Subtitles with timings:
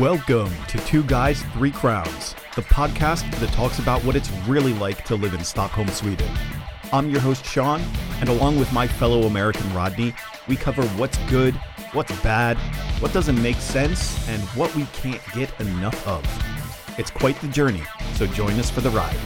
[0.00, 5.04] Welcome to Two Guys, Three Crowns, the podcast that talks about what it's really like
[5.04, 6.26] to live in Stockholm, Sweden.
[6.90, 7.82] I'm your host, Sean,
[8.18, 10.14] and along with my fellow American Rodney,
[10.48, 11.52] we cover what's good,
[11.92, 12.56] what's bad,
[13.02, 16.24] what doesn't make sense, and what we can't get enough of.
[16.98, 17.82] It's quite the journey,
[18.14, 19.20] so join us for the ride.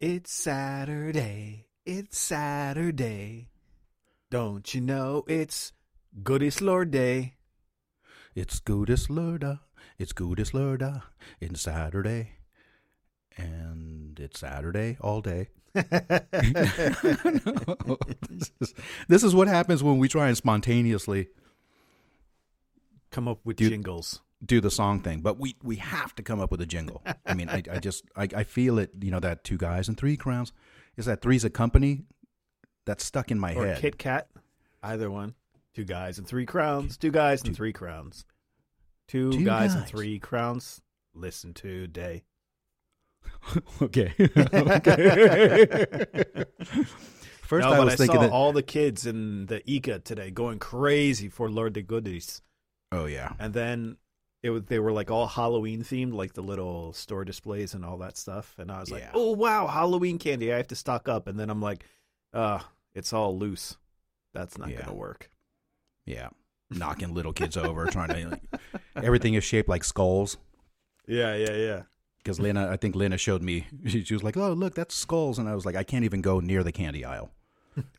[0.00, 1.68] It's Saturday.
[1.86, 3.50] It's Saturday.
[4.32, 5.72] Don't you know it's
[6.22, 7.34] Goodies Lord Day?
[8.34, 9.54] It's Goodis Lurda.
[9.54, 9.56] Uh,
[9.98, 10.96] it's Goodis Lurda.
[10.96, 11.00] Uh,
[11.40, 12.32] it's Saturday.
[13.36, 15.48] And it's Saturday all day.
[15.72, 15.84] this,
[18.60, 18.74] is,
[19.08, 21.28] this is what happens when we try and spontaneously
[23.12, 23.70] Come up with Dude.
[23.70, 24.20] jingles.
[24.44, 27.02] do the song thing, but we, we have to come up with a jingle.
[27.26, 28.90] I mean, I, I just I, I feel it.
[29.00, 30.52] You know that two guys and three crowns
[30.96, 32.02] is that three's a company
[32.84, 33.78] that's stuck in my Or head.
[33.80, 34.28] Kit Kat.
[34.82, 35.34] Either one.
[35.74, 36.96] Two guys and three crowns.
[36.96, 38.24] Two guys and three crowns.
[39.08, 40.80] Two, Two guys, and three crowns.
[41.14, 42.22] Listen to day.
[43.82, 44.12] okay.
[44.18, 46.04] okay.
[47.42, 48.30] First, no, I was I thinking saw that.
[48.30, 52.42] all the kids in the Ica today going crazy for Lord the Goodies.
[52.92, 53.32] oh yeah.
[53.40, 53.96] And then
[54.44, 57.98] it was, they were like all Halloween themed, like the little store displays and all
[57.98, 58.54] that stuff.
[58.58, 59.10] And I was like, Yeah.
[59.14, 60.52] oh, wow, Halloween candy.
[60.52, 61.26] I have to stock up.
[61.26, 61.84] And then I'm like,
[62.32, 62.60] uh,
[62.94, 63.76] it's all loose.
[64.32, 64.76] That's not Yeah.
[64.76, 65.28] going to work.
[66.10, 66.28] Yeah.
[66.70, 68.28] Knocking little kids over, trying to.
[68.28, 68.42] Like,
[68.96, 70.36] everything is shaped like skulls.
[71.06, 71.82] Yeah, yeah, yeah.
[72.18, 73.66] Because Lena, I think Lena showed me.
[73.86, 76.20] She, she was like, "Oh, look, that's skulls," and I was like, "I can't even
[76.20, 77.30] go near the candy aisle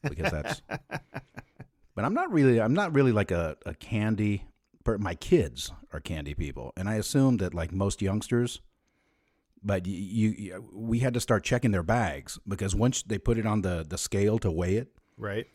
[0.03, 0.61] because that's."
[1.95, 2.61] but I'm not really.
[2.61, 4.45] I'm not really like a, a candy.
[4.83, 8.61] per- My kids are candy people, and I assume that like most youngsters.
[9.63, 13.45] But you, you, we had to start checking their bags because once they put it
[13.45, 15.47] on the the scale to weigh it, Right?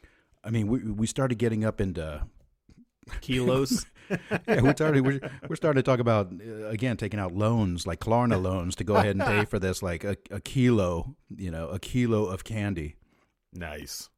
[0.45, 2.23] I mean, we we started getting up into
[3.21, 3.87] Kilos.
[4.11, 5.03] yeah, we're starting.
[5.05, 8.85] We're, we're starting to talk about uh, again taking out loans, like Klarna loans, to
[8.85, 12.45] go ahead and pay for this, like a, a kilo, you know, a kilo of
[12.45, 12.97] candy.
[13.53, 14.09] nice.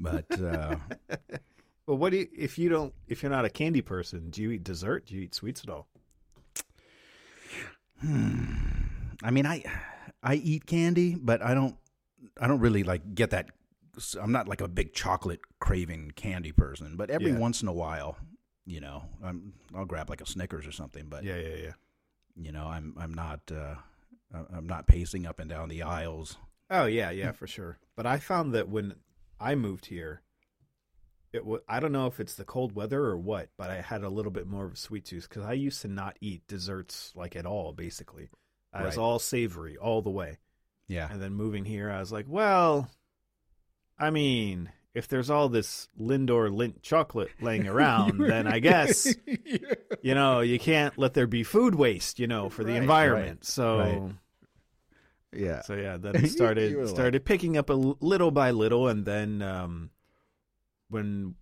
[0.00, 0.76] But uh,
[1.88, 4.50] Well, what do you, if you don't, if you're not a candy person, do you
[4.50, 5.06] eat dessert?
[5.06, 5.88] Do you eat sweets at all?
[8.02, 9.64] I mean, I
[10.22, 11.76] I eat candy, but I don't
[12.38, 13.48] I don't really like get that.
[14.20, 17.38] I'm not like a big chocolate craving candy person, but every Yeah.
[17.38, 18.16] once in a while,
[18.66, 21.06] you know, I'm, I'll grab like a Snickers or something.
[21.08, 21.72] But Yeah, yeah, yeah.
[22.36, 23.76] you know, I'm I'm not uh,
[24.54, 26.36] I'm not pacing up and down the aisles.
[26.70, 27.78] Oh yeah, yeah, for sure.
[27.96, 28.94] But I found that when
[29.40, 30.22] I moved here,
[31.32, 34.02] it was I don't know if it's the cold weather or what, but I had
[34.02, 37.12] a little bit more of a sweet tooth because I used to not eat desserts
[37.14, 37.72] like at all.
[37.72, 38.28] Basically,
[38.72, 40.38] I was all savory all the way.
[40.90, 42.88] Yeah, And then moving here, I was like, well,
[43.98, 49.12] I mean, if there's all this Lindor Lindt chocolate laying around, then I guess
[50.02, 53.38] you know you can't let there be food waste, you know, for the Right, environment.
[53.40, 53.78] right, So.
[53.78, 54.12] right.
[55.32, 55.62] yeah.
[55.62, 58.88] So yeah, then it started You were like- started picking up a little by little,
[58.88, 59.90] and then um,
[60.88, 61.34] when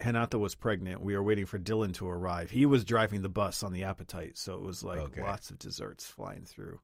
[0.00, 2.50] Hanata was pregnant, we were waiting for Dylan to arrive.
[2.50, 5.22] He was driving the bus on the appetite, so it was like Okay.
[5.22, 6.80] lots of desserts flying through.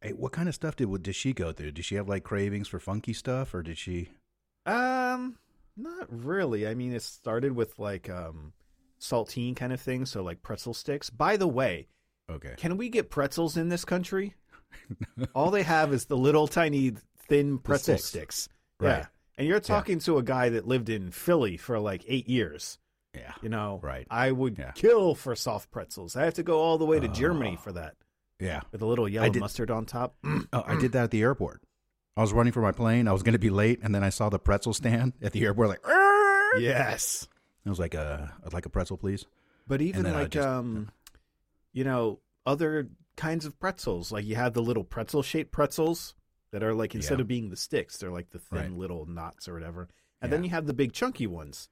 [0.00, 1.72] Hey, what kind of stuff did did she go through?
[1.72, 4.10] Did she have like cravings for funky stuff, or did she?
[4.66, 5.36] Um,
[5.76, 6.66] not really.
[6.66, 8.52] I mean, it started with like um,
[9.00, 11.10] saltine kind of thing, so like pretzel sticks.
[11.10, 11.88] By the way,
[12.30, 12.54] Okay.
[12.56, 14.34] can we get pretzels in this country?
[15.34, 16.92] All they have is the little tiny
[17.28, 18.06] thin pretzel sticks.
[18.06, 18.48] sticks.
[18.78, 18.98] Right.
[18.98, 19.06] Yeah.
[19.36, 22.78] And you're talking to a guy that lived in Philly for like eight years.
[23.14, 23.32] Yeah.
[23.42, 24.06] You know, Right.
[24.10, 24.70] I would Yeah.
[24.72, 26.14] kill for soft pretzels.
[26.14, 27.60] I have to go all the way to Germany Oh.
[27.60, 27.96] for that
[28.40, 28.60] Yeah.
[28.72, 30.14] with a little yellow did- mustard on top.
[30.24, 30.46] Mm.
[30.52, 31.62] Oh, I did that at the airport.
[32.16, 33.06] I was running for my plane.
[33.08, 35.44] I was going to be late, and then I saw the pretzel stand at the
[35.44, 35.68] airport.
[35.68, 37.28] Like, "Arr!" yes.
[37.64, 39.26] I was like, "Uh, I'd like a pretzel, please."
[39.68, 40.90] But even like just- um,
[41.72, 44.10] you know, other kinds of pretzels.
[44.10, 46.14] Like you have the little pretzel shaped pretzels
[46.52, 47.22] that are like instead Yeah.
[47.22, 48.72] of being the sticks, they're like the thin Right.
[48.72, 49.88] little knots or whatever.
[50.20, 51.68] And then you have the big chunky ones.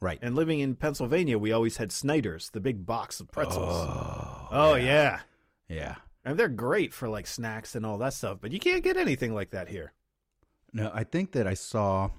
[0.00, 0.18] Right.
[0.22, 3.86] And living in Pennsylvania, we always had Snyder's, the big box of pretzels.
[3.88, 5.20] Oh, Oh, yeah.
[5.68, 5.96] yeah.
[6.28, 9.34] And they're great for like snacks and all that stuff, but you can't get anything
[9.34, 9.92] like that here.
[10.74, 12.10] No, I think that I saw.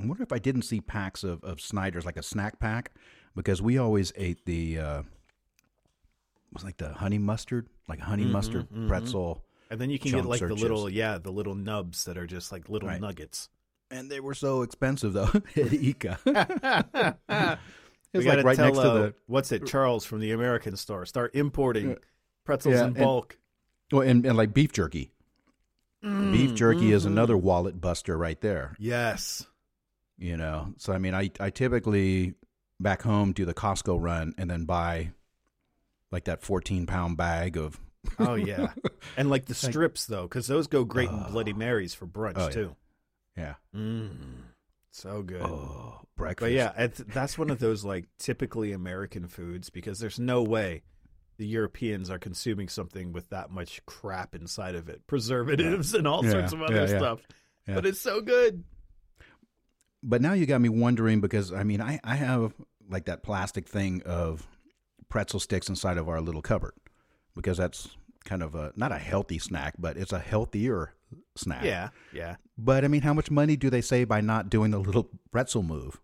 [0.00, 2.92] I wonder if I didn't see packs of of Snyder's, like a snack pack,
[3.34, 4.78] because we always ate the.
[4.78, 5.02] uh
[6.52, 8.86] was like the honey mustard, like honey Mhm, mustard mhm.
[8.86, 12.26] pretzel, And then you can get like the little, yeah, the little nubs that are
[12.26, 13.00] just like little Right.
[13.00, 13.48] nuggets.
[13.90, 15.98] and they were so expensive though at it
[18.14, 21.04] It's like right next to the what's it, Charles from the American store.
[21.04, 21.96] Start importing
[22.44, 23.38] pretzels Yeah, in bulk.
[23.92, 25.12] Well, and, and like beef jerky.
[26.02, 27.08] beef jerky is mhm.
[27.08, 28.74] another wallet buster right there.
[28.78, 29.46] Yes.
[30.18, 32.34] You know, so I mean, I I typically
[32.80, 35.10] back home, do the Costco run, and then buy
[36.10, 37.78] like that 14 pound bag of.
[38.18, 38.72] Oh yeah,
[39.16, 41.30] and like the strips though, because those go great in Oh.
[41.30, 42.50] Bloody Marys for brunch Oh, yeah.
[42.50, 42.76] too.
[43.36, 43.54] Yeah.
[43.74, 44.16] Mm,
[44.90, 45.42] so good.
[45.42, 46.46] Oh, breakfast.
[46.46, 50.82] But yeah, it's, that's one of those like typically American foods because there's no way
[51.38, 56.24] the Europeans are consuming something with that much crap inside of it, preservatives and all
[56.24, 56.98] Yeah, sorts of other yeah, yeah.
[56.98, 57.20] stuff.
[57.68, 57.74] Yeah.
[57.74, 58.64] But it's so good.
[60.02, 62.54] But now you got me wondering because I mean I, I have
[62.88, 64.46] like that plastic thing of
[65.08, 66.74] pretzel sticks inside of our little cupboard
[67.34, 67.88] because that's
[68.24, 70.94] kind of a not a healthy snack, but it's a healthier
[71.36, 71.64] snack.
[71.64, 72.36] Yeah, yeah.
[72.56, 75.62] But I mean, how much money do they save by not doing the little pretzel
[75.62, 76.00] move?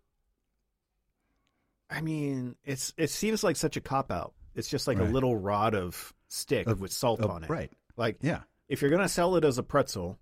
[1.90, 4.34] I mean, it's it seems like such a cop out.
[4.54, 7.50] It's just like a little rod of stick Of- with salt Oh, on it.
[7.50, 7.72] Right.
[7.96, 8.42] Like Yeah.
[8.68, 10.18] if you're gonna sell it as a pretzel,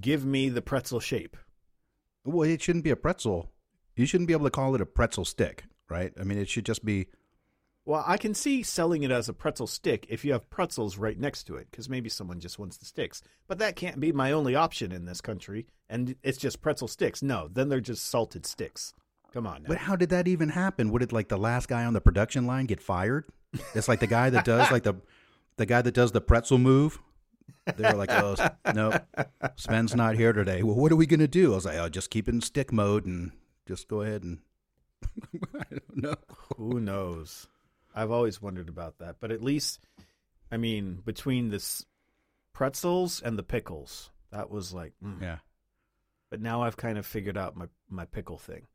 [0.00, 1.36] give me the pretzel shape.
[2.24, 3.50] Well, it shouldn't be a pretzel.
[3.96, 6.12] You shouldn't be able to call it a pretzel stick, right?
[6.18, 7.08] I mean, it should just be
[7.86, 11.18] Well, I can see selling it as a pretzel stick if you have pretzels right
[11.18, 13.22] next to it, because maybe someone just wants the sticks.
[13.48, 17.22] But that can't be my only option in this country, and it's just pretzel sticks.
[17.22, 18.92] No, then they're just salted sticks.
[19.32, 19.68] Come on now.
[19.68, 20.92] But how did that even happen?
[20.92, 23.24] Would it like the last guy on the production line get fired?
[23.74, 24.94] It's like the guy that does like the
[25.56, 26.98] the guy that does the pretzel move.
[27.76, 28.36] They're like, oh
[28.74, 28.98] no,
[29.56, 30.62] Sven's not here today.
[30.62, 31.52] Well, what are we gonna do?
[31.52, 33.32] I was like, oh, just keep it in stick mode and
[33.66, 34.38] just go ahead and
[35.54, 36.14] I don't know.
[36.56, 37.48] Who knows?
[37.94, 39.16] I've always wondered about that.
[39.20, 39.80] But at least,
[40.52, 41.84] I mean, between this
[42.52, 44.92] pretzels and the pickles, that was like.
[45.04, 45.20] mm.
[45.20, 45.38] Yeah,
[46.30, 48.66] But now I've kind of figured out my my pickle thing.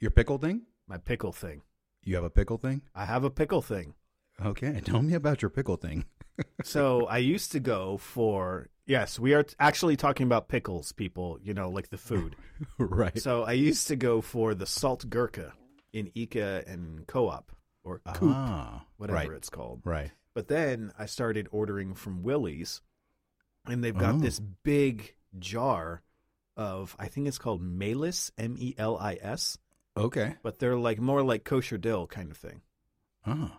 [0.00, 0.62] your pickle thing.
[0.88, 1.62] My pickle thing.
[2.04, 2.82] You have a pickle thing.
[2.94, 3.94] I have a pickle thing.
[4.44, 6.04] Okay, tell me about your pickle thing.
[6.64, 11.38] so I used to go for yes, we are t- actually talking about pickles, people.
[11.42, 12.36] You know, like the food.
[12.78, 13.18] right.
[13.18, 15.52] so I used to go for the salt gurka
[15.92, 17.52] in Ica and Co-op
[17.84, 19.30] or Coop, Ah, whatever right.
[19.32, 19.80] it's called.
[19.84, 20.10] Right.
[20.34, 22.80] But then I started ordering from Willys,
[23.66, 24.18] and they've got Oh.
[24.18, 26.02] this big jar
[26.56, 29.58] of I think it's called Melis, M E L I S,
[29.96, 30.36] Okay.
[30.42, 32.62] but they're like more like kosher dill kind of thing.
[33.26, 33.58] Ah.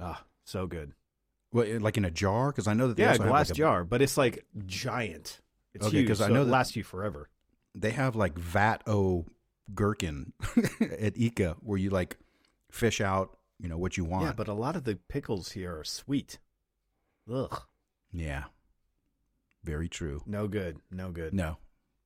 [0.00, 0.94] Ah, so good.
[1.52, 3.58] Well, like in a jar, because I know that they Yeah, have, glass like, a-
[3.58, 5.40] jar, but it's like giant.
[5.74, 7.28] It's Okay, huge, 'cause I so know it lasts you forever.
[7.74, 9.26] they have like vat o
[9.74, 10.32] gherkin
[10.80, 12.18] at Ica where you like
[12.70, 14.24] fish out, you know, what you want.
[14.26, 16.38] Yeah, but a lot of the pickles here are sweet.
[17.32, 17.62] Ugh,
[18.12, 18.44] Yeah.
[19.62, 20.22] Very true.
[20.26, 21.34] no good, no good.
[21.34, 21.58] No.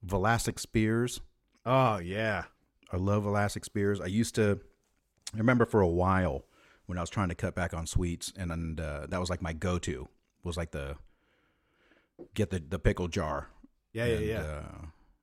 [0.04, 1.20] Vlasic spears.
[1.64, 2.44] Oh yeah,
[2.94, 4.00] I love Vlasic spears.
[4.00, 4.60] I used to
[5.34, 6.44] I remember for a while
[6.86, 9.42] when I was trying to cut back on sweets and, and uh, that was like
[9.42, 10.08] my go-to
[10.42, 10.96] was like the
[12.34, 13.48] get the the pickle jar.
[13.92, 14.40] yeah, yeah, And, yeah.
[14.42, 14.62] Uh,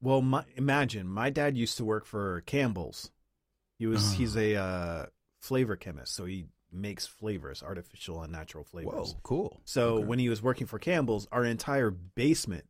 [0.01, 3.11] Well, my, imagine my dad used to work for Campbell's.
[3.77, 4.15] He was Ah.
[4.17, 5.05] he's a uh,
[5.39, 9.13] flavor chemist, so he makes flavors, artificial and natural flavors.
[9.13, 9.61] whoa, cool.
[9.65, 10.05] So Okay.
[10.05, 12.65] when he was working for Campbell's, our entire basement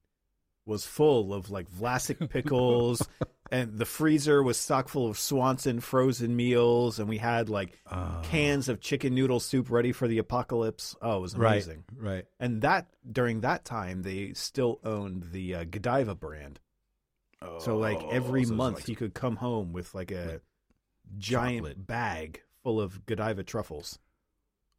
[0.66, 3.08] was full of like Vlasic pickles,
[3.52, 8.22] and the freezer was stocked full of Swanson frozen meals, and we had like Uh,
[8.22, 10.96] cans of chicken noodle soup ready for the apocalypse.
[11.02, 11.84] Oh, it was amazing.
[11.96, 12.14] Right.
[12.14, 12.26] Right.
[12.40, 16.60] And that during that time, they still owned the uh, Godiva brand.
[17.42, 20.42] Oh, So like every Oh, so month, like- you could come home with like a
[21.18, 21.88] giant chocolate.
[21.88, 23.98] bag full of Godiva truffles,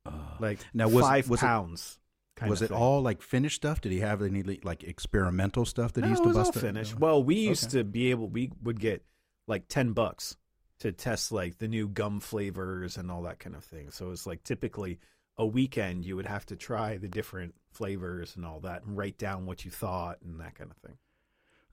[0.07, 1.95] uh, like Now, was- five was it- pounds.
[1.95, 2.02] kind
[2.47, 2.77] was it thing.
[2.77, 3.81] all like finished stuff?
[3.81, 6.57] Did he have any like experimental stuff that no, he used to all bust?
[6.57, 6.99] it- finished.
[6.99, 7.79] Well, we used Okay.
[7.79, 8.29] to be able.
[8.29, 9.05] We would get
[9.47, 10.37] like ten bucks
[10.81, 13.91] to test like the new gum flavors and all that kind of thing.
[13.91, 14.99] So it's like typically
[15.37, 19.17] a weekend you would have to try the different flavors and all that, and write
[19.19, 20.99] down what you thought and that kind of thing.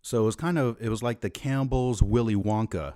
[0.01, 2.93] So it was kind of it was like the Campbell's Willy Wonka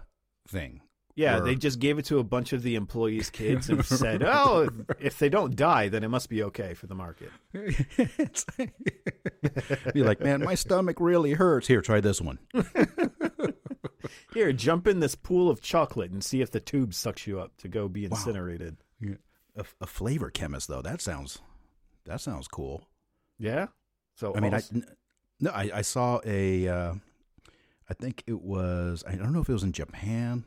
[0.48, 0.82] thing.
[1.16, 4.68] Yeah, they just gave it to a bunch of the employees' kids and said, "Oh,
[5.00, 7.30] if they don't die, then it must be okay for the market."
[9.94, 11.68] Be like, man, my stomach really hurts.
[11.68, 12.40] Here, try this one.
[14.34, 17.56] Here, jump in this pool of chocolate and see if the tube sucks you up
[17.58, 18.78] to go be incinerated.
[19.56, 21.40] A, a flavor chemist, though, that sounds
[22.06, 22.88] that sounds cool.
[23.38, 23.68] Yeah.
[24.16, 24.82] So I mean, I also-
[25.40, 26.94] no, I, I saw a, uh,
[27.90, 30.46] I think it was, I don't know if it was in Japan,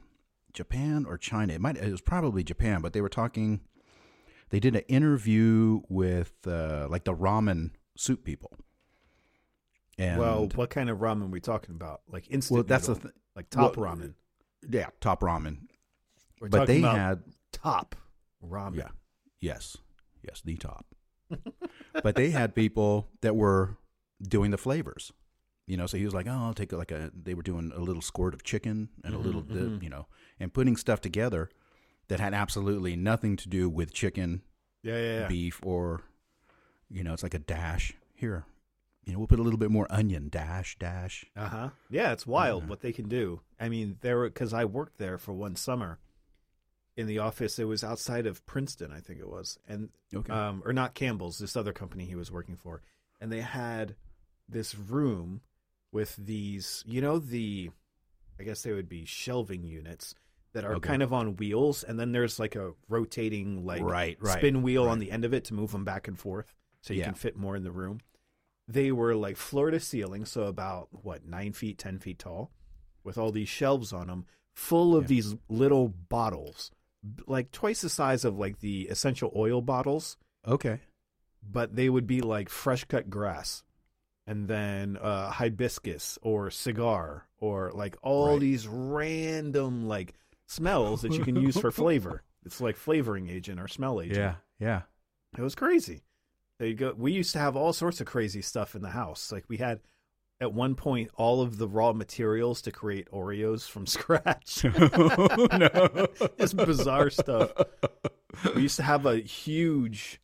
[0.56, 1.52] Japan or China.
[1.52, 3.60] It might, it was probably Japan, but they were talking.
[4.50, 8.56] They did an interview with uh, like the ramen soup people.
[9.98, 12.02] And well, what kind of ramen are we talking about?
[12.08, 14.14] Like instant well, that's the noodle, th- like top well, ramen.
[14.68, 15.58] yeah, top ramen.
[16.40, 17.22] We're but they had
[17.52, 17.96] top
[18.44, 18.76] ramen.
[18.76, 18.88] Yeah.
[19.40, 19.76] Yes.
[20.22, 20.86] Yes, the top.
[22.02, 23.76] but they had people that were
[24.22, 25.12] doing the flavors.
[25.66, 27.80] You know, so he was like, "Oh, I'll take like a." They were doing a
[27.80, 29.82] little squirt of chicken and a little, Mhm, dip, mhm.
[29.82, 30.06] you know,
[30.38, 31.48] and putting stuff together.
[32.08, 34.42] that had absolutely nothing to do with chicken,
[34.84, 35.26] Yeah, yeah, yeah.
[35.28, 36.02] beef, or
[36.88, 38.44] you know, it's like a dash here.
[39.04, 40.28] You know, we'll put a little bit more onion.
[40.28, 41.24] Dash, dash.
[41.34, 41.68] Uh huh.
[41.90, 43.40] Yeah, it's wild what they can do.
[43.58, 45.98] I mean, there because I worked there for one summer
[46.96, 47.58] in the office.
[47.58, 50.32] It was outside of Princeton, I think it was, and Okay.
[50.32, 52.82] um, or not Campbell's, this other company he was working for,
[53.20, 53.96] and they had
[54.48, 55.40] this room
[55.96, 57.70] with these, you know, the,
[58.38, 60.14] I guess they would be shelving units
[60.52, 60.88] that are Okay.
[60.88, 64.38] kind of on wheels, and then there's like a rotating like right, right.
[64.38, 67.00] spin wheel on the end of it to move them back and forth so you
[67.00, 67.06] Yeah.
[67.06, 68.00] can fit more in the room.
[68.68, 72.50] They were like floor to ceiling, so about what nine feet, ten feet tall,
[73.02, 75.08] with all these shelves on them, full of Yeah.
[75.08, 76.70] these little bottles,
[77.26, 80.80] like twice the size of like the essential oil bottles, Okay.
[81.42, 83.62] but they would be like fresh cut grass,
[84.26, 88.40] and then uh, hibiscus or cigar or like all Right.
[88.40, 90.14] these random like
[90.46, 92.22] smells that you can use for flavor.
[92.44, 94.16] It's like flavoring agent or smell agent.
[94.18, 94.34] Yeah.
[94.58, 94.82] Yeah.
[95.36, 96.02] It was crazy.
[96.58, 96.94] There you go.
[96.96, 99.30] We used to have all sorts of crazy stuff in the house.
[99.30, 99.80] Like we had
[100.40, 104.64] at one point all of the raw materials to create Oreos from scratch.
[104.64, 106.06] no.
[106.38, 107.52] It's bizarre stuff.
[108.54, 110.20] We used to have a huge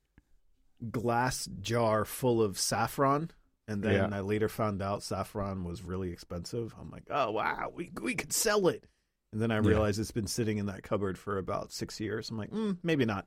[0.91, 3.31] glass jar full of saffron,
[3.69, 4.16] and then Yeah.
[4.16, 6.75] I later found out saffron was really expensive.
[6.81, 8.85] I'm like, oh wow, we we could sell it.
[9.33, 9.69] And then I Yeah.
[9.69, 12.28] realized it's been sitting in that cupboard for about six years.
[12.31, 13.26] I'm like, mm, maybe not.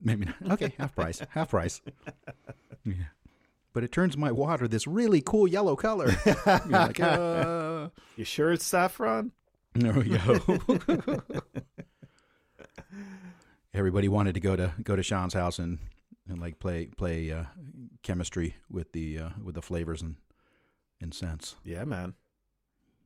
[0.00, 0.52] Maybe not.
[0.52, 1.20] Okay, half price.
[1.30, 1.80] Half price.
[2.84, 2.94] Yeah.
[3.72, 6.10] But it turns my water this really cool yellow color.
[6.24, 9.32] You're like, uh, You sure it's saffron?
[9.74, 10.38] no, yo.
[13.74, 15.78] Everybody wanted to go to go to Sean's house and,
[16.28, 17.44] and like play play uh,
[18.02, 20.16] chemistry with the uh, with the flavors and
[21.00, 21.56] and scents.
[21.64, 22.14] Yeah, man.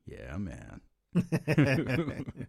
[0.07, 0.81] Yeah, man.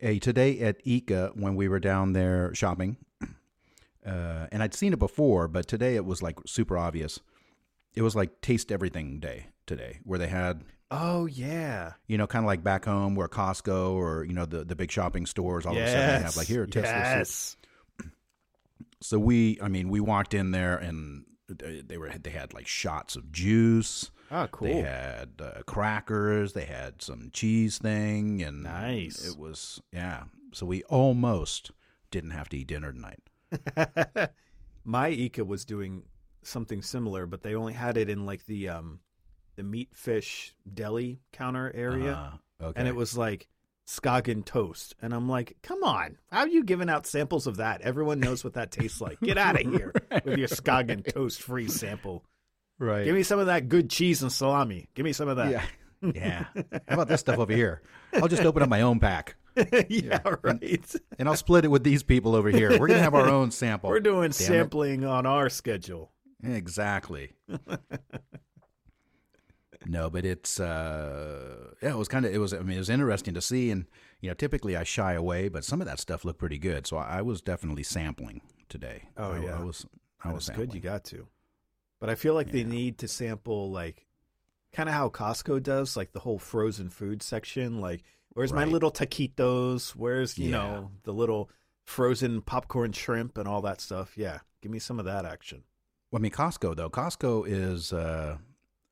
[0.00, 2.98] Hey, today at Ica when we were down there shopping,
[4.06, 7.18] uh, and I'd seen it before, but today it was like super obvious.
[7.94, 11.94] It was like taste everything day today, where they had oh yeah.
[12.06, 14.92] you know kind of like back home where Costco or you know the the big
[14.92, 17.56] shopping stores all of a sudden they have like here test this.
[19.00, 22.66] So we, I mean, we walked in there and they they were they had like
[22.66, 24.10] shots of juice.
[24.30, 24.68] Oh, cool.
[24.68, 26.52] They had uh, crackers.
[26.52, 29.24] They had some cheese thing, and Nice.
[29.26, 30.24] It was yeah.
[30.52, 31.70] So we almost
[32.10, 33.20] didn't have to eat dinner tonight.
[34.84, 36.02] My Ica was doing
[36.42, 39.00] something similar, but they only had it in like the um
[39.56, 42.78] the meat fish deli counter area, Uh, okay.
[42.80, 43.48] and it was like
[43.88, 47.80] Skagen toast, and I'm like, come on, how are you giving out samples of that?
[47.80, 49.18] Everyone knows what that tastes like.
[49.20, 49.94] Get out of here
[50.26, 52.22] with your Skagen toast free sample.
[52.78, 53.04] right.
[53.06, 54.88] Give me some of that good cheese and salami.
[54.94, 55.50] Give me some of that.
[55.50, 55.64] yeah.
[56.14, 56.44] yeah.
[56.86, 57.80] How about this stuff over here?
[58.12, 59.36] I'll just open up my own pack
[59.88, 60.94] yeah, right.
[61.18, 62.78] and I'll split it with these people over here.
[62.78, 63.88] We're gonna have our own sample.
[63.90, 64.34] We're doing Damn it.
[64.34, 66.12] sampling on our schedule.
[66.44, 67.32] Exactly.
[69.88, 72.90] No, but it's uh yeah, it was kind of it was I mean it was
[72.90, 73.86] interesting to see and
[74.20, 76.86] you know typically I shy away, but some of that stuff looked pretty good.
[76.86, 79.08] So I, I was definitely sampling today.
[79.16, 79.58] Oh, I, yeah.
[79.58, 79.86] I was
[80.22, 80.74] I was good.
[80.74, 81.26] You got to.
[82.00, 84.06] But I feel like they need to sample like
[84.72, 87.80] kind of how Costco does, like the whole frozen food section.
[87.80, 88.02] Like,
[88.34, 89.90] where's my little taquitos?
[89.96, 90.58] Where's you Yeah.
[90.58, 91.50] know the little
[91.84, 94.16] frozen popcorn shrimp and all that stuff?
[94.16, 95.64] Yeah, give me some of that action.
[96.10, 96.90] Well, I mean Costco though.
[96.90, 98.38] Costco is uh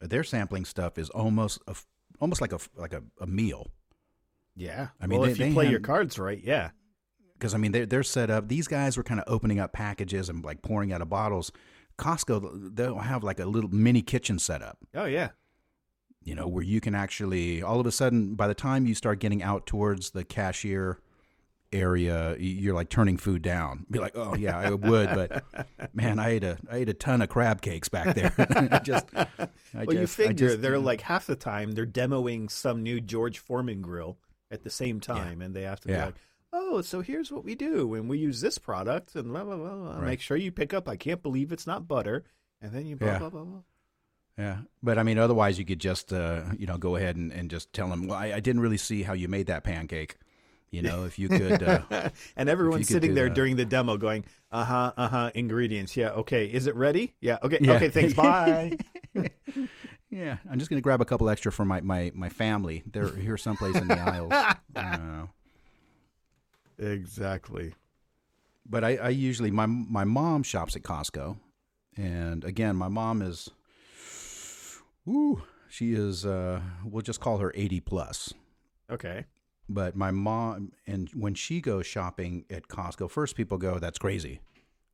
[0.01, 1.75] their sampling stuff is almost a,
[2.21, 3.71] almost like a like a, a meal.
[4.55, 6.71] Yeah, I mean, well, they- if you play your cards right, yeah,
[7.35, 8.49] because I mean they're they're set up.
[8.49, 11.53] These guys were kind of opening up packages and like pouring out of bottles.
[11.99, 14.79] Costco they'll have like a little mini kitchen set up.
[14.95, 15.31] oh yeah,
[16.23, 19.19] you know, where you can actually all of a sudden by the time you start
[19.19, 20.99] getting out towards the cashier
[21.73, 23.87] area, you're like turning food down.
[23.91, 25.45] Be like, oh yeah, I would, but
[25.95, 28.33] man, I ate a I ate a ton of crab cakes back there.
[28.71, 29.27] I just, I
[29.75, 33.01] well, you just- I figure just- they're like half the time they're demoing some new
[33.01, 34.19] George Foreman grill
[34.51, 36.15] at the same time, and they have to be like,
[36.53, 39.75] "Oh, so here's what we do, and we use this product, and blah blah blah.
[39.75, 39.93] blah.
[39.99, 40.05] Right.
[40.05, 40.89] Make sure you pick up.
[40.89, 42.25] I can't believe it's not butter."
[42.63, 43.19] And then you blah Yeah.
[43.19, 43.61] blah blah blah.
[44.39, 44.59] yeah.
[44.83, 47.73] But I mean, otherwise you could just uh, you know go ahead and, and just
[47.73, 50.17] tell them, well, I, I didn't really see how you made that pancake.
[50.71, 51.63] You know, if you could.
[51.63, 53.35] Uh, and everyone's sitting there that.
[53.35, 56.47] during the demo, going, "Uh huh, uh huh." Ingredients, yeah, okay.
[56.47, 57.15] Is it ready?
[57.21, 57.75] Yeah, okay, Yeah.
[57.75, 57.89] okay.
[57.89, 58.77] Thanks, bye.
[60.11, 62.83] yeah, I'm just gonna grab a couple extra for my my my family.
[62.91, 64.33] They're here someplace in the aisles.
[64.33, 65.29] I don't know.
[66.79, 67.75] exactly.
[68.69, 71.39] but I, I usually my my mom shops at Costco,
[71.97, 73.49] and again, my mom is,
[75.09, 76.27] ooh, she is.
[76.27, 78.35] Uh, we'll just call her eighty plus.
[78.91, 79.25] Okay.
[79.69, 84.41] But my mom, and when she goes shopping at Costco, first people go, "That's crazy.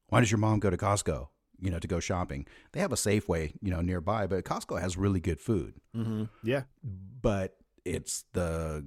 [0.09, 1.29] Why does your mom go to Costco?
[1.61, 2.47] You know, to go shopping?
[2.73, 5.75] They have a Safeway, you know, nearby, but Costco has really good food.
[5.97, 6.25] Mm-hmm.
[6.43, 6.63] Yeah.
[6.83, 8.85] But it's the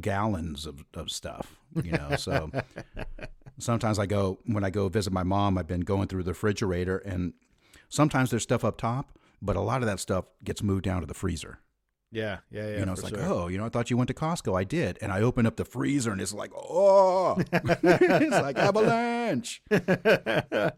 [0.00, 2.16] gallons of, of stuff, you know.
[2.16, 2.50] So
[3.58, 5.58] sometimes I go when I go visit my mom.
[5.58, 7.34] I've been going through the refrigerator, and
[7.88, 11.06] sometimes there's stuff up top, but a lot of that stuff gets moved down to
[11.06, 11.58] the freezer.
[12.14, 12.38] Yeah.
[12.50, 12.68] Yeah.
[12.68, 12.78] Yeah.
[12.78, 13.24] you know, it's like, sure.
[13.24, 14.58] oh, you know, I thought you went to Costco.
[14.58, 19.62] I did, and I opened up the freezer, and it's like, oh, it's like avalanche.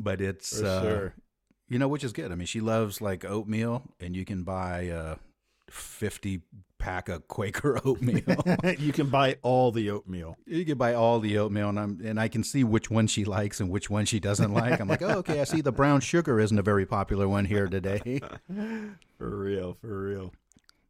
[0.00, 1.14] But it's uh, sure.
[1.68, 2.30] you know, which is good.
[2.30, 5.16] I mean, she loves like oatmeal, and you can buy a
[5.68, 6.42] fifty
[6.78, 8.22] pack of Quaker oatmeal.
[8.78, 10.36] you can buy all the oatmeal.
[10.46, 13.24] you can buy all the oatmeal, and I'm and I can see which one she
[13.24, 14.80] likes and which one she doesn't like.
[14.80, 17.66] I'm like, oh, okay, I see the brown sugar isn't a very popular one here
[17.66, 18.20] today.
[19.18, 19.76] For real.
[19.80, 20.32] For real.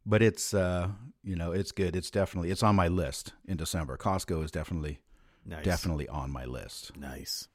[0.05, 0.89] but it's uh,
[1.23, 1.95] you know, it's good.
[1.95, 3.97] It's definitely it's on my list in December.
[3.97, 4.99] Costco is definitely
[5.45, 5.65] Nice.
[5.65, 7.47] definitely on my list, Nice.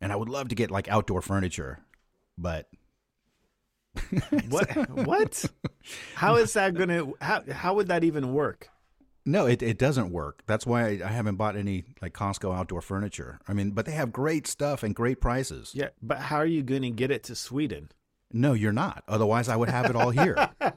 [0.00, 1.80] and I would love to get like outdoor furniture,
[2.38, 2.68] but
[4.48, 4.90] What?
[4.90, 5.44] what?
[6.14, 7.06] How is that gonna?
[7.20, 8.68] How how would that even work?
[9.24, 10.42] No, it, it doesn't work.
[10.46, 13.38] That's why I, I haven't bought any like Costco outdoor furniture.
[13.46, 15.72] I mean, but they have great stuff and great prices.
[15.74, 17.90] Yeah, but how are you gonna get it to Sweden?
[18.32, 19.04] No, you're not.
[19.06, 20.36] Otherwise, I would have it all here.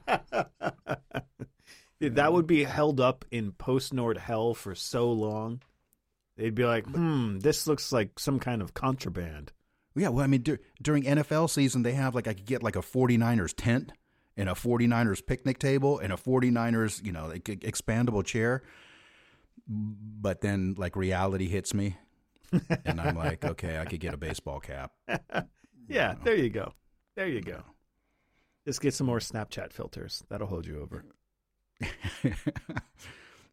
[1.98, 5.62] That would be held up in PostNord hell for so long.
[6.36, 9.52] They'd be like, hmm, this looks like some kind of contraband.
[9.96, 12.76] Yeah, well, I mean, dur- during NFL season, they have like I could get like
[12.76, 13.92] a 49ers tent
[14.36, 18.62] and a 49ers picnic table and a 49ers, you know, like, expandable chair.
[19.68, 21.96] But then like reality hits me,
[22.84, 24.92] and I'm like, okay, I could get a baseball cap.
[25.88, 26.72] Yeah, there you go.
[27.14, 27.62] There you go.
[28.66, 30.24] Just get some more Snapchat filters.
[30.28, 31.04] That'll hold you over.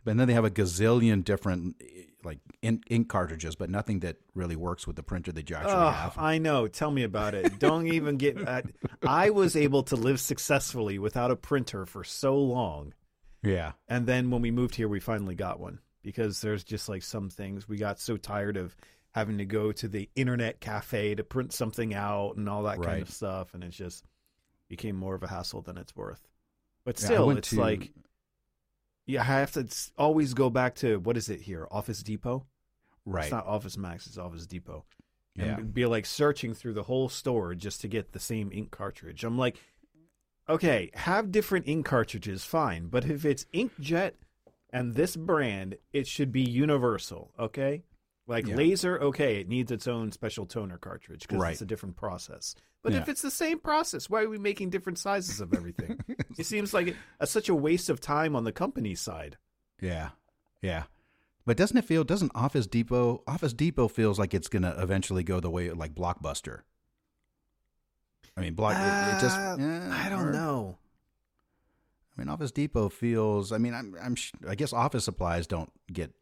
[0.04, 1.76] but then they have a gazillion different
[2.24, 5.74] like ink, ink cartridges, but nothing that really works with the printer that you actually
[5.74, 6.18] Oh, have.
[6.18, 6.68] I know.
[6.70, 7.60] Tell me about it.
[7.60, 8.48] Don't even get.
[8.48, 8.62] Uh,
[9.06, 12.94] I was able to live successfully without a printer for so long.
[13.44, 17.04] Yeah, And then when we moved here, we finally got one because there's just like
[17.04, 18.74] some things we got so tired of
[19.12, 23.02] having to go to the internet cafe to print something out and all that kind
[23.02, 23.54] of stuff.
[23.54, 24.06] And it just
[24.70, 26.26] became more of a hassle than it's worth.
[26.86, 27.92] But still, went it's to- like,
[29.06, 31.68] yeah, I have to always go back to what is it here?
[31.72, 32.46] Office Depot?
[33.06, 33.24] right.
[33.24, 34.86] It's not Office Max, it's Office Depot.
[35.38, 38.70] And yeah, be like searching through the whole store just to get the same ink
[38.72, 39.24] cartridge.
[39.24, 39.58] I'm like,
[40.48, 42.88] okay, have different ink cartridges, fine.
[42.88, 44.12] But if it's inkjet
[44.72, 47.84] and this brand, it should be universal, okay?
[48.28, 48.56] Like Yeah.
[48.56, 51.52] laser, okay, it needs its own special toner cartridge because Right.
[51.54, 52.56] it's a different process.
[52.84, 53.00] But Yeah.
[53.00, 56.00] if it's the same process, why are we making different sizes of everything?
[56.38, 59.38] it seems like a, such a waste of time on the company side.
[59.82, 60.10] yeah,
[60.62, 60.84] yeah.
[61.46, 62.04] But doesn't it feel?
[62.06, 63.22] Doesn't Office Depot?
[63.28, 66.62] Office Depot feels like it's gonna eventually go the way like Blockbuster.
[68.38, 68.74] I mean, block.
[68.76, 69.38] it, it just.
[69.38, 70.78] Uh, eh, I don't or- know.
[72.18, 73.52] I mean, Office Depot feels.
[73.52, 73.96] I mean, I'm.
[74.02, 74.16] I'm.
[74.16, 76.14] sh- I guess office supplies don't get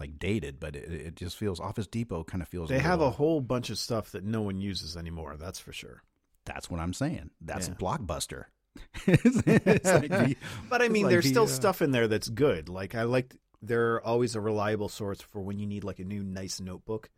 [0.00, 1.60] like dated, but it, it just feels.
[1.60, 2.68] Office Depot kind of feels.
[2.70, 6.02] They have a whole bunch of stuff that no one uses anymore, that's for sure.
[6.46, 7.30] That's what I'm saying.
[7.40, 7.74] That's Yeah.
[7.74, 8.44] Blockbuster.
[9.06, 10.36] like the-
[10.68, 12.68] But I mean, like there's the, still uh, stuff in there that's good.
[12.68, 16.22] Like I like they're always a reliable source for when you need like a new
[16.24, 17.10] nice notebook,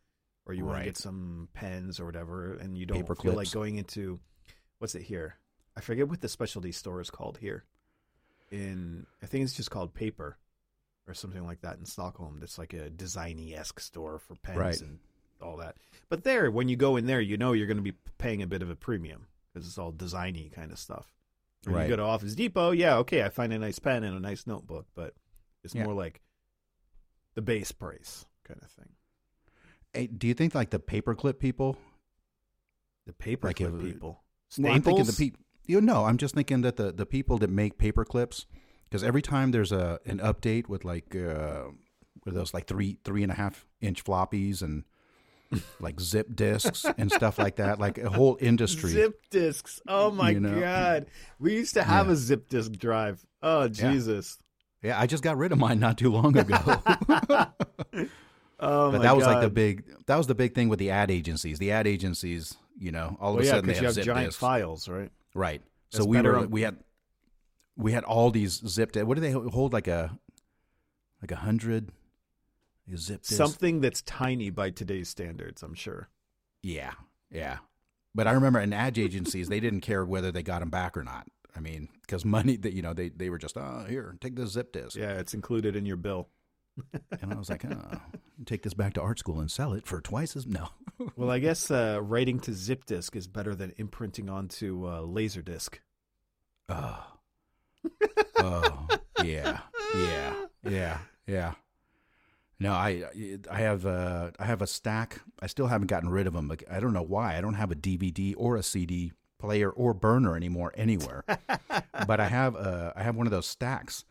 [0.46, 3.50] or you want to get some pens or whatever, and you don't Paper feel like
[3.52, 4.18] going into
[4.78, 5.36] what's it here?
[5.76, 7.64] I forget what the specialty store is called here.
[8.50, 10.36] In I think it's just called Paper,
[11.06, 12.38] or something like that in Stockholm.
[12.40, 14.80] That's like a designy esque store for pens Right.
[14.80, 14.98] and
[15.40, 15.76] all that.
[16.08, 18.46] But there, when you go in there, you know you're going to be paying a
[18.46, 21.12] bit of a premium because it's all designy kind of stuff.
[21.64, 21.82] When Right.
[21.84, 24.46] you go to Office Depot, yeah, okay, I find a nice pen and a nice
[24.46, 25.14] notebook, but
[25.64, 25.84] it's Yeah.
[25.84, 26.20] more like
[27.34, 28.90] the base price kind of thing.
[29.92, 31.76] Hey, do you think like the paperclip people?
[33.06, 34.22] The paper Like clip if- uh, people.
[34.58, 35.40] Well, I'm thinking the people.
[35.66, 38.46] You know, I'm just thinking that the the people that make paper clips,
[38.92, 41.62] because every time there's a an update with like uh,
[42.26, 44.84] with those like three three and a half inch floppies and
[45.80, 48.90] like zip disks and stuff like that, like a whole industry.
[48.90, 49.80] Zip disks.
[49.88, 50.60] Oh my You know?
[50.60, 51.06] god.
[51.38, 52.12] We used to have Yeah.
[52.12, 53.24] a zip disk drive.
[53.42, 54.38] Oh Jesus.
[54.82, 56.56] Yeah, I just got rid of mine not too long ago.
[58.64, 61.10] Oh but that was like the big that was the big thing with the ad
[61.10, 61.58] agencies.
[61.58, 64.10] The ad agencies, you know, all of Well, a yeah, sudden they because have, you
[64.12, 64.40] have giant disks.
[64.40, 65.10] files, right?
[65.34, 65.62] Right.
[65.90, 66.76] So That's we were on- we had
[67.76, 68.96] we had all these zipped.
[68.96, 70.18] What do they hold like a
[71.20, 71.90] like a hundred
[72.96, 73.36] zip disks?
[73.36, 76.08] Something that's tiny by today's standards, I'm sure.
[76.62, 76.92] Yeah,
[77.30, 77.58] yeah.
[78.14, 81.04] But I remember in ad agencies they didn't care whether they got them back or
[81.04, 81.26] not.
[81.54, 84.50] I mean, because money that you know they they were just oh here take this
[84.50, 86.28] zip disk, Yeah, it's included in your bill.
[87.20, 88.00] and I was like, oh,
[88.46, 90.68] take this back to art school and sell it for twice as no.
[91.16, 95.42] Well, I guess uh, writing to zip disk is better than imprinting onto uh, laser
[95.42, 95.80] disc.
[96.68, 97.04] Oh,
[98.38, 98.88] oh,
[99.24, 99.60] yeah,
[99.94, 100.34] yeah,
[100.68, 101.52] yeah, yeah.
[102.62, 103.04] No, I
[103.50, 105.20] I have uh, I have a stack.
[105.40, 106.46] I still haven't gotten rid of them.
[106.46, 107.36] Like I don't know why.
[107.36, 111.24] I don't have a DVD or a CD player or burner anymore anywhere.
[112.06, 114.04] but I have uh, I have one of those stacks,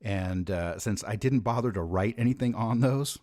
[0.00, 3.18] and uh, since I didn't bother to write anything on those,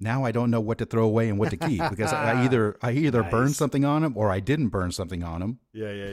[0.00, 2.76] now I don't know what to throw away and what to keep because I either
[2.82, 5.58] I either burned something on them or I didn't burn something on them.
[5.72, 6.10] Yeah, yeah,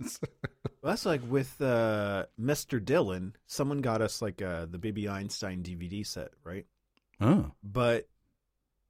[0.00, 0.08] yeah.
[0.84, 2.78] well, that's like with uh, Mr.
[2.78, 3.32] Dylan.
[3.46, 6.66] Someone got us like uh, the Baby Einstein DVD set, right?
[7.22, 8.06] Oh, But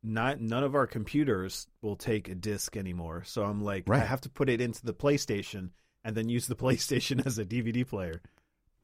[0.02, 3.22] not none of our computers will take a disc anymore.
[3.24, 5.70] So I'm like, I have to put it into the PlayStation
[6.04, 8.20] and then use the PlayStation as a DVD player.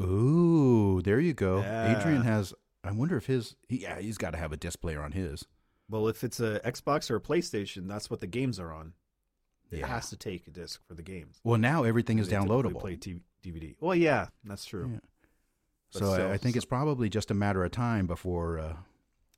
[0.01, 1.63] Ooh, there you go.
[1.63, 1.99] Yeah.
[1.99, 2.55] Adrian has.
[2.85, 3.57] I wonder if his.
[3.69, 5.45] He, yeah, he's got to have a disc player on his.
[5.89, 8.93] Well, if it's a Xbox or a PlayStation, that's what the games are on.
[9.71, 9.87] It Yeah.
[9.87, 11.41] has to take a disc for the games.
[11.45, 12.81] Well, now everything is downloadable.
[12.81, 13.77] Play DVD.
[13.81, 14.91] Well, yeah, that's true.
[14.93, 14.99] Yeah.
[15.91, 18.59] So still, I, I think so- it's probably just a matter of time before.
[18.59, 18.77] Uh,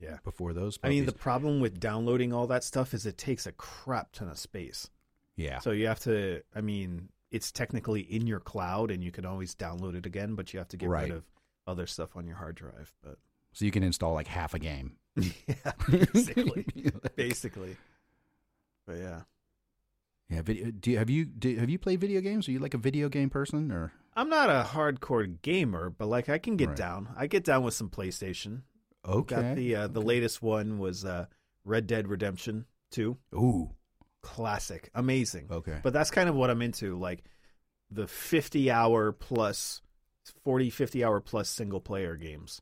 [0.01, 0.19] Yeah.
[0.25, 0.79] Before those.
[0.83, 4.29] I mean, the problem with downloading all that stuff is it takes a crap ton
[4.29, 4.91] of space.
[5.37, 5.61] yeah.
[5.61, 6.43] So you have to.
[6.55, 10.53] I mean, it's technically in your cloud, and you can always download it again, but
[10.53, 11.05] you have to get Right.
[11.05, 11.25] rid of
[11.67, 12.93] other stuff on your hard drive.
[13.03, 13.19] But
[13.53, 14.97] So you can install like half a game.
[15.17, 16.67] yeah, basically,
[17.17, 17.77] basically.
[18.87, 19.21] But yeah,
[20.33, 20.43] Yeah.
[20.43, 20.71] Video.
[20.71, 22.49] Do you, have you do, have you played video games?
[22.49, 23.93] Are you like a video game person or?
[24.15, 26.77] I'm not a hardcore gamer, but like I can get Right.
[26.77, 27.09] down.
[27.17, 28.63] I get down with some PlayStation.
[29.07, 29.35] Okay.
[29.35, 31.27] Got the uh, the latest one was uh,
[31.65, 33.19] Red Dead Redemption Two.
[33.35, 33.71] Ooh.
[34.23, 35.49] Classic, amazing.
[35.51, 35.81] Okay.
[35.83, 37.25] But that's kind of what I'm into, like
[37.91, 39.83] the 50 hour plus
[40.45, 42.61] 40 50 hour plus single player games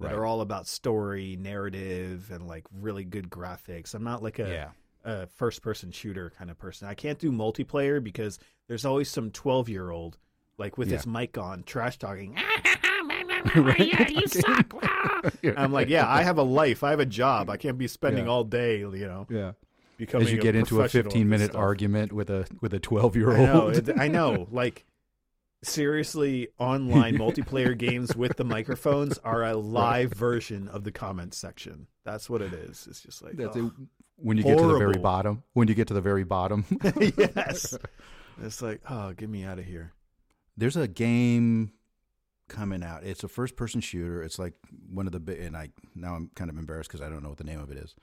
[0.00, 0.14] that Right.
[0.14, 3.94] are all about story, narrative and like really good graphics.
[3.94, 4.68] I'm not like a, yeah.
[5.06, 6.88] A first person shooter kind of person.
[6.88, 8.38] I can't do multiplayer because
[8.68, 10.18] there's always some 12 year old
[10.58, 10.96] like with Yeah.
[10.96, 12.36] his mic on trash talking.
[13.54, 14.10] Right.
[14.10, 14.74] you suck.
[15.56, 16.82] I'm like, yeah, I have a life.
[16.82, 17.48] I have a job.
[17.48, 18.30] I can't be spending Yeah.
[18.32, 19.52] all day, you know, Yeah.
[19.96, 23.32] becoming As you get into a 15 minute argument with a with a 12 year
[23.32, 23.62] I know.
[23.62, 23.76] old.
[23.88, 24.48] it- I know.
[24.52, 24.84] Like
[25.66, 31.86] seriously, online multiplayer games with the microphones are a live version of the comments section.
[32.04, 32.86] That's what it is.
[32.88, 33.66] It's just like That's oh.
[33.66, 33.72] it.
[34.18, 36.64] When you get to the very bottom, when you get to the very bottom,
[37.18, 37.76] yes.
[38.42, 39.92] It's like, oh, get me out of here.
[40.56, 41.72] there's a game
[42.48, 43.04] coming out.
[43.04, 44.22] It's a first person shooter.
[44.22, 44.54] It's like
[44.90, 47.38] one of the and I now I'm kind of embarrassed because I don't know what
[47.38, 47.94] the name of it is.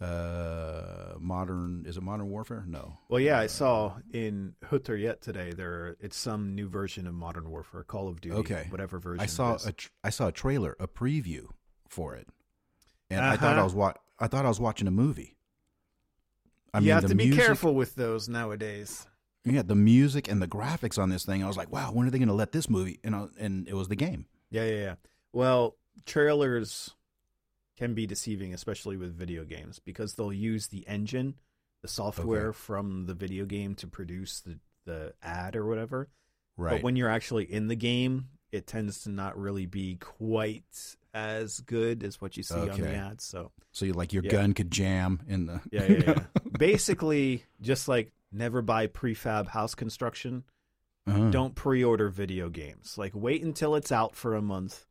[0.00, 2.64] Uh, modern is it Modern Warfare?
[2.66, 2.98] No.
[3.08, 7.50] Well, yeah, I saw in Hutter yet today there it's some new version of Modern
[7.50, 8.66] Warfare, Call of Duty, Okay.
[8.70, 9.20] whatever version.
[9.20, 11.48] I saw a tr- I saw a trailer, a preview
[11.88, 12.28] for it,
[13.10, 13.64] and I thought I Uh-huh.
[13.64, 15.36] was wa- I thought I was watching a movie.
[16.72, 19.06] I you mean, have to music, be careful with those nowadays.
[19.44, 21.42] Yeah, the music and the graphics on this thing.
[21.42, 23.00] I was like, wow, when are they going to let this movie?
[23.02, 24.26] And I, and it was the game.
[24.50, 24.94] Yeah, yeah, yeah.
[25.32, 26.94] Well, trailers
[27.78, 31.34] can be deceiving, especially with video games, because they'll use the engine,
[31.82, 32.56] the software Okay.
[32.56, 36.08] from the video game to produce the, the ad or whatever.
[36.56, 36.72] Right.
[36.72, 41.60] But when you're actually in the game, it tends to not really be quite as
[41.60, 42.94] good as what you see on the Okay.
[42.96, 43.24] ads.
[43.24, 44.32] So, so you like your Yeah.
[44.32, 46.24] gun could jam in the yeah, yeah, yeah.
[46.56, 50.42] Basically, just like never buy prefab house construction,
[51.06, 51.30] Uh-huh.
[51.30, 52.98] don't pre order video games.
[52.98, 54.84] Like, wait until it's out for a month.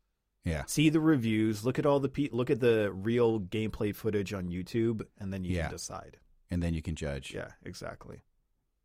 [0.47, 0.63] Yeah.
[0.65, 4.47] see the reviews, look at all the pe- look at the real gameplay footage on
[4.49, 5.63] YouTube, and then you Yeah.
[5.63, 6.17] can decide.
[6.49, 7.33] And then you can judge.
[7.33, 8.21] Yeah, exactly.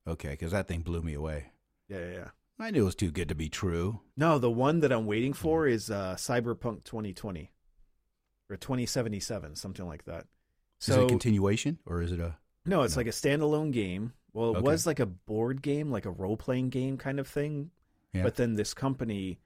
[0.07, 1.53] Okay, because that thing blew me away.
[1.89, 2.31] Yeah, yeah, yeah.
[2.59, 4.01] I knew it was too good to be true.
[4.17, 7.51] No, the one that I'm waiting for is uh, Cyberpunk 2020
[8.51, 10.27] or 2077, something like that.
[10.81, 12.37] is it So a continuation or is it a?
[12.67, 13.01] no, it's no.
[13.01, 14.13] like a standalone game.
[14.33, 14.63] Well, it Okay.
[14.63, 17.71] was like a board game, like a role playing game kind of thing.
[18.13, 18.23] Yeah.
[18.25, 19.39] But then this company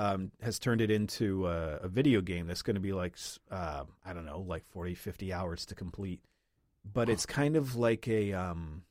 [0.00, 3.16] um, has turned it into a, a video game that's going to be like,
[3.50, 6.20] uh, I don't know, like 40, 50 hours to complete.
[6.90, 8.84] But it's kind of like a, um,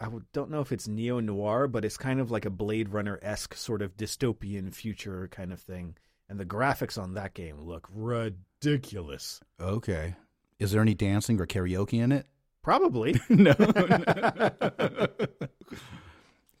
[0.00, 3.20] I don't know if it's neo noir, but it's kind of like a Blade Runner
[3.22, 5.96] esque sort of dystopian future kind of thing.
[6.28, 9.40] And the graphics on that game look ridiculous.
[9.60, 10.16] Okay.
[10.58, 12.26] Is there any dancing or karaoke in it?
[12.60, 13.20] Probably.
[13.28, 13.54] no.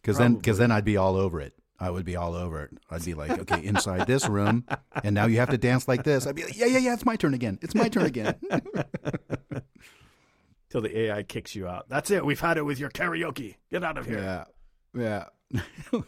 [0.06, 1.52] Because then, because then I'd be all over it.
[1.78, 2.70] I would be all over it.
[2.90, 4.64] I'd be like, okay, inside this room,
[5.04, 6.26] and now you have to dance like this.
[6.26, 6.94] I'd be like, yeah, yeah, yeah.
[6.94, 7.58] It's my turn again.
[7.62, 8.34] It's my turn again.
[10.70, 11.88] Till the AI kicks you out.
[11.88, 12.24] That's it.
[12.24, 13.56] We've had it with your karaoke.
[13.70, 14.44] Get out of here.
[14.94, 15.26] yeah.
[15.52, 15.60] Yeah.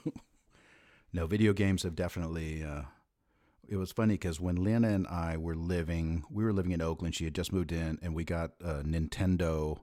[1.13, 2.65] no, video games have definitely.
[2.65, 2.83] Uh,
[3.69, 7.15] it was funny because when Lena and I were living, we were living in Oakland.
[7.15, 9.81] She had just moved in, and we got a Nintendo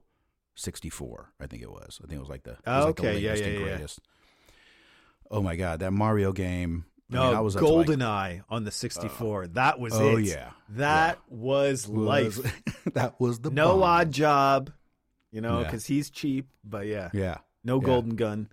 [0.56, 1.32] 64.
[1.40, 2.00] I think it was.
[2.02, 3.18] I think it was like the, it was Oh, like okay.
[3.18, 3.86] Yeah, latest yeah, and yeah.
[5.30, 6.84] Oh my god, that Mario game!
[7.10, 9.42] I No, mean, uh, I was to, like, GoldenEye on the 64.
[9.44, 10.02] Uh, that was it.
[10.02, 10.24] oh it.
[10.24, 12.38] yeah, That was life.
[12.94, 13.82] That was the no bomb.
[13.82, 14.70] odd job,
[15.32, 15.64] you know, Yeah.
[15.64, 16.48] because he's cheap.
[16.64, 17.86] But yeah, Yeah, no Yeah.
[17.86, 18.48] golden gun.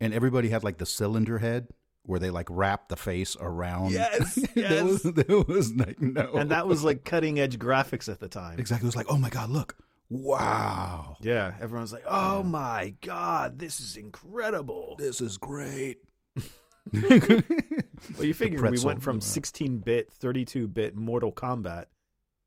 [0.00, 1.68] and everybody had like the cylinder head
[2.04, 3.92] where they like wrapped the face around.
[3.92, 5.14] Yes, there was yes.
[5.14, 8.58] there was like no, And that was like cutting edge graphics at the time.
[8.58, 8.86] exactly.
[8.86, 9.76] It was like, oh my god, look,
[10.10, 15.98] wow, Yeah, everyone's like, "Oh my god, this is incredible." this is great.
[18.16, 18.86] Well, you figure we pretzel.
[18.86, 21.86] went from 16-bit, 32-bit Mortal Kombat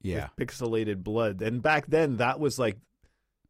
[0.01, 2.77] yeah, with pixelated blood, and back then that was like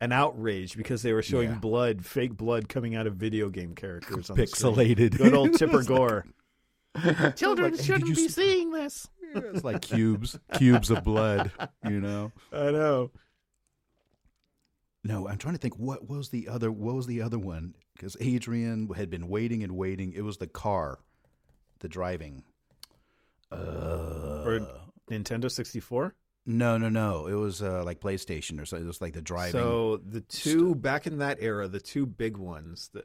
[0.02, 1.58] an outrage because they were showing Yeah.
[1.60, 4.30] blood, fake blood coming out of video game characters.
[4.32, 4.74] On the screen.
[4.76, 5.17] pixelated.
[5.17, 6.26] Good old Tipper Gore.
[7.36, 9.08] Children shouldn't be seeing this.
[9.36, 11.52] it's like cubes, cubes of blood.
[11.88, 12.32] You know.
[12.52, 13.12] I know.
[15.04, 18.16] No, I'm trying to think what was the other what was the other one because
[18.20, 20.14] Adrian had been waiting and waiting.
[20.14, 21.00] It was the car,
[21.80, 22.44] the driving.
[23.52, 24.68] Uh, Or
[25.10, 26.16] Nintendo 64.
[26.46, 27.28] no, no, no.
[27.28, 28.86] It was uh, like PlayStation or something.
[28.86, 29.60] It was like the driving.
[29.60, 33.04] So the two back in that era, the two big ones, the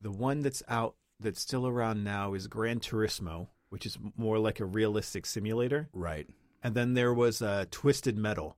[0.00, 4.60] the one that's out that's still around now is Gran Turismo, which is more like
[4.60, 6.28] a realistic simulator, right.
[6.62, 8.56] and then there was uh, Twisted Metal,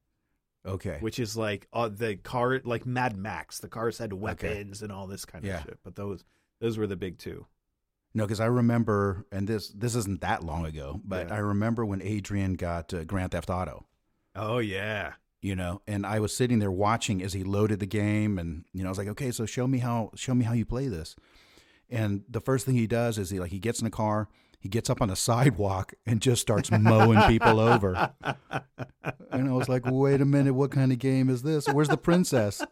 [0.66, 0.99] Okay.
[1.01, 3.59] which is like uh, the car like Mad Max.
[3.61, 5.59] The cars had weapons and all this kind Yeah.
[5.59, 5.79] of shit.
[5.83, 6.25] But those
[6.61, 7.46] those were the big two.
[8.12, 11.35] No, because I remember, and this this isn't that long ago, but Yeah.
[11.37, 13.87] I remember when Adrian got uh, Grand Theft Auto.
[14.35, 15.14] Oh yeah.
[15.42, 18.83] You know, and I was sitting there watching as he loaded the game, and you
[18.83, 21.16] know, I was like, okay, so show me how show me how you play this.
[21.88, 24.29] And the first thing he does is he like he gets in a car,
[24.61, 28.12] he gets up on a sidewalk and just starts mowing people over.
[29.33, 31.66] And I was like, wait a minute, what kind of game is this?
[31.68, 32.62] Where's the princess?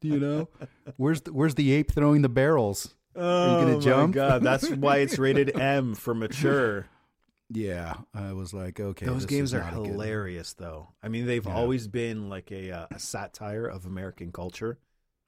[0.00, 0.48] You know,
[0.96, 2.94] where's the, where's the ape throwing the barrels?
[3.16, 6.86] Oh gonna my god, that's why it's rated M for mature.
[7.50, 10.88] Yeah, I was like, okay, Those games are not a good- hilarious, though.
[11.02, 11.54] I mean, they've Yeah.
[11.54, 14.78] always been like a, uh, a satire of American culture.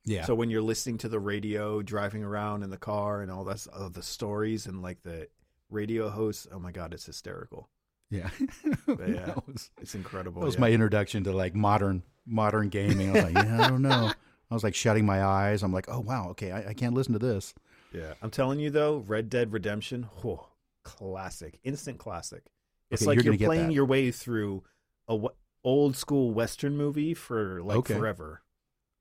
[0.07, 3.45] Yeah, So when you're listening to the radio, driving around in the car, and all
[3.45, 5.29] that, uh, the stories and like the
[5.71, 7.69] radio hosts, oh my god, it's hysterical.
[8.11, 8.31] yeah,
[8.89, 8.95] yeah.
[8.97, 10.41] that was It's incredible.
[10.41, 10.61] that was yeah.
[10.63, 13.11] my introduction to like modern modern gaming.
[13.11, 14.13] I was like, yeah, I don't know.
[14.51, 15.63] I was like shutting my eyes.
[15.63, 17.53] I'm like, oh wow, okay, I, I can't listen to this.
[17.93, 18.15] yeah.
[18.23, 20.41] I'm telling you though, Red Dead Redemption, whew,
[20.85, 22.45] classic, instant classic.
[22.91, 24.63] It's Okay, like you're you're, playing your way through
[25.09, 27.95] a w- old school western movie for like Okay.
[27.95, 28.43] forever,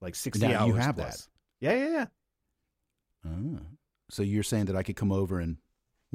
[0.01, 0.67] like sixty Now, hours.
[0.69, 1.29] you have plus.
[1.59, 2.05] Yeah, yeah, yeah.
[3.27, 3.59] Oh.
[4.09, 5.57] So you're saying that I could come over and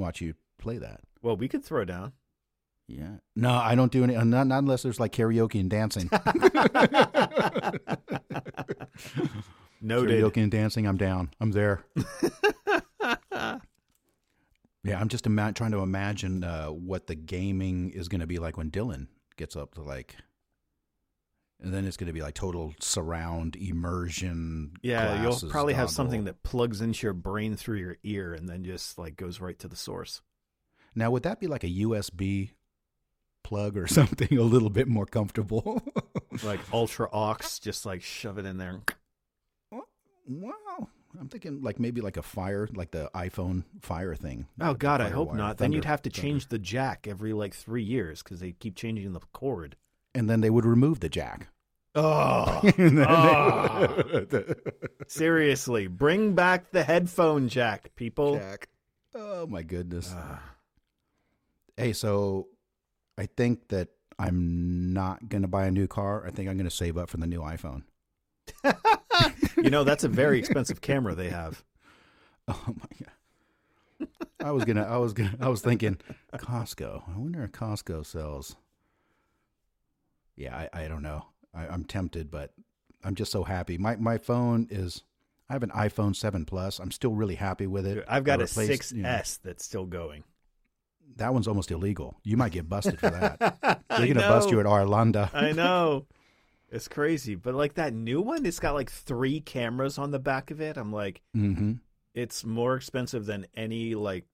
[0.00, 1.00] watch you play that?
[1.22, 2.12] Well, we could throw down.
[2.88, 3.18] Yeah.
[3.36, 4.16] No, I don't do any.
[4.16, 6.10] uh, Not, not unless there's like karaoke and dancing.
[9.80, 10.22] Noted.
[10.22, 11.30] Karaoke and dancing, I'm down.
[11.40, 11.84] I'm there.
[14.82, 18.38] Yeah, I'm just ima- trying to imagine uh, what the gaming is going to be
[18.38, 20.16] like when Dylan gets up to like,
[21.62, 24.72] and then it's going to be like total surround immersion.
[24.82, 28.64] Yeah, you'll probably have something that plugs into your brain through your ear and then
[28.64, 30.22] just like goes right to the source.
[30.94, 32.50] Now, would that be like a USB
[33.42, 35.82] plug or something a little bit more comfortable?
[36.44, 38.80] Like ultra aux, just like shove it in there.
[40.26, 40.88] wow.
[41.18, 44.46] I'm thinking like maybe like a fire, like the iPhone fire thing.
[44.60, 45.58] Oh God, I hope wire, not.
[45.58, 46.22] Then you'd have to thunder.
[46.22, 49.76] change the jack every like three years because they keep changing the cord.
[50.14, 51.48] And then they would remove the jack.
[51.94, 52.60] Oh,
[54.28, 54.44] they-
[55.08, 58.36] seriously, bring back the headphone jack, people.
[58.36, 58.68] Jack.
[59.14, 60.12] Oh my goodness.
[60.16, 60.40] Ah.
[61.76, 62.46] Hey, so
[63.18, 66.24] I think that I'm not going to buy a new car.
[66.26, 67.82] I think I'm going to save up for the new iPhone.
[69.56, 71.64] you know that's a very expensive camera they have.
[72.48, 74.08] Oh my god.
[74.42, 74.82] I was gonna.
[74.82, 75.36] I was gonna.
[75.40, 75.98] I was thinking,
[76.34, 77.02] Costco.
[77.14, 78.56] I wonder if Costco sells.
[80.36, 81.26] Yeah, I, I don't know.
[81.54, 82.52] I, I'm tempted, but
[83.04, 83.78] I'm just so happy.
[83.78, 85.02] My my phone is.
[85.48, 86.78] I have an iPhone Seven Plus.
[86.78, 88.04] I'm still really happy with it.
[88.06, 90.22] I've got I a replaced, 6S you know, that's still going.
[91.16, 92.16] that one's almost illegal.
[92.22, 93.58] You might get busted for that.
[93.88, 95.34] They're gonna bust you at Arlanda.
[95.34, 96.06] I know.
[96.70, 97.34] It's crazy.
[97.34, 100.76] But like that new one, it's got like three cameras on the back of it.
[100.76, 101.72] I'm like, hmm
[102.14, 104.24] it's more expensive than any like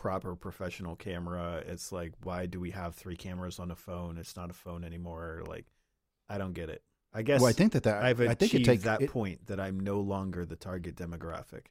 [0.00, 1.62] proper professional camera.
[1.66, 4.16] It's like, why do we have three cameras on a phone?
[4.16, 5.42] It's not a phone anymore.
[5.46, 5.66] Like,
[6.26, 6.82] I don't get it.
[7.12, 9.10] I guess Well, I think that that I've I think it achieved takes that it-
[9.10, 11.66] point that I'm no longer the target demographic.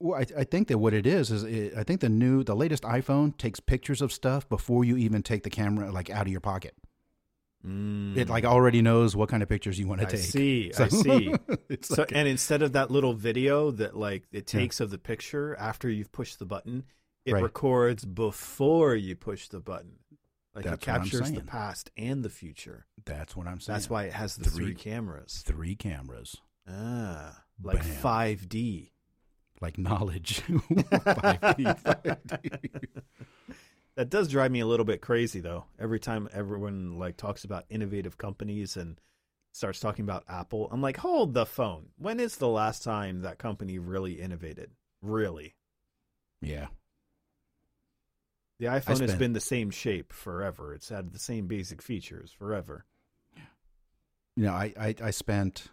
[0.00, 2.54] Well, I, I think that what it is is it, I think the new, the
[2.56, 6.28] latest iPhone takes pictures of stuff before you even take the camera like out of
[6.32, 6.74] your pocket.
[7.66, 8.16] Mm.
[8.16, 10.20] It like already knows what kind of pictures you want to take.
[10.20, 10.30] I take.
[10.30, 10.72] see.
[10.78, 11.34] I see.
[11.68, 14.98] it's So, like- and instead of that little video that like it takes of the
[14.98, 16.84] picture after you've pushed the button,
[17.26, 17.42] it Right.
[17.42, 19.98] records before you push the button.
[20.54, 22.86] Like That's it captures the past and the future.
[23.04, 23.74] that's what I'm saying.
[23.74, 25.42] That's why it has the Three- three cameras.
[25.44, 26.36] three cameras,
[26.66, 27.96] Ah, like Bam.
[28.02, 28.92] 5D.
[29.60, 30.40] like knowledge.
[30.46, 33.02] 5D, 5D.
[33.96, 35.64] That does drive me a little bit crazy though.
[35.78, 39.00] Every time everyone like talks about innovative companies and
[39.52, 41.88] starts talking about Apple, I'm like, "Hold the phone.
[41.96, 44.70] When is the last time that company really innovated?
[45.00, 45.54] Really?"
[46.42, 46.66] Yeah,
[48.58, 50.72] The iPhone has been the same shape forever.
[50.72, 52.84] It's had the same basic features forever.
[54.34, 55.66] you know, I, I I spent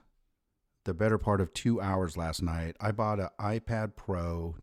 [0.83, 2.75] the better part of two hours last night.
[2.81, 4.55] I bought an iPad Pro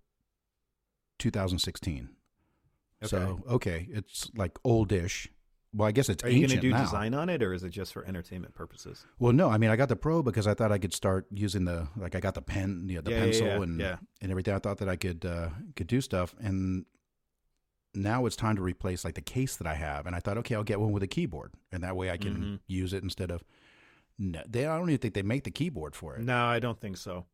[1.18, 2.11] 2016.
[3.02, 3.09] Okay.
[3.09, 5.28] So okay, it's like oldish.
[5.72, 6.83] Well, I guess it's Are you going to do now.
[6.83, 9.06] design on it or is it just for entertainment purposes?
[9.20, 11.64] Well, no, I mean I got the Pro because I thought I could start using
[11.64, 13.96] the like I got the pen, you know, the Yeah, pencil yeah, and yeah.
[14.20, 14.52] and everything.
[14.54, 16.85] I thought that I could uh, could do stuff, and
[17.94, 20.07] now it's time to replace like the case that I have.
[20.07, 22.35] And I thought, okay, I'll get one with a keyboard, and that way I can
[22.37, 22.61] Mhm.
[22.66, 23.42] use it instead of.
[24.18, 26.79] No, they I don't even think they make the keyboard for it No, I don't
[26.81, 27.26] think so.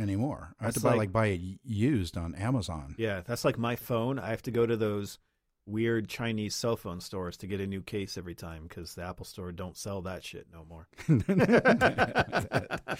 [0.00, 0.54] anymore.
[0.60, 2.94] I have to buy like- like buy it used on Amazon.
[2.98, 4.18] Yeah, that's like my phone.
[4.18, 5.18] I have to go to those
[5.64, 9.24] weird Chinese cell phone stores to get a new case every time because the Apple
[9.24, 10.88] Store don't sell that shit no more.
[11.06, 12.98] that,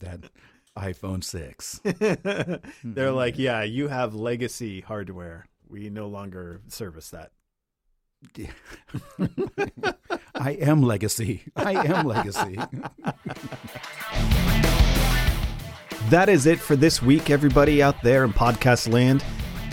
[0.00, 0.20] that
[0.76, 1.80] iPhone six.
[2.84, 5.46] They're like, yeah, you have legacy hardware.
[5.72, 7.30] We no longer service that.
[10.34, 11.44] I am legacy.
[11.56, 12.58] I am legacy.
[16.10, 19.24] That is it for this week, everybody out there in podcast land.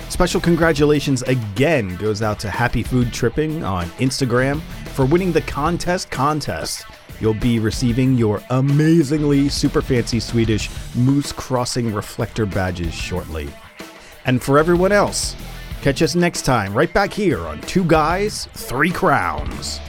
[0.07, 4.61] Special congratulations again goes out to Happy Food Tripping on Instagram
[4.93, 6.85] for winning the contest contest.
[7.19, 13.49] You'll be receiving your amazingly super fancy Swedish Moose Crossing reflector badges shortly.
[14.23, 15.35] And for everyone else,
[15.81, 19.79] catch us next time right back here on Two Guys, Three Crowns.